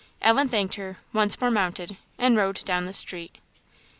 [0.23, 3.37] Ellen thanked her, once more mounted, and rode down the street.